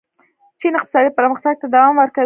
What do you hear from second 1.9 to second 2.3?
ورکوي.